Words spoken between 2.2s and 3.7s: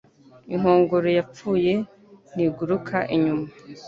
ntiguruka inyuma.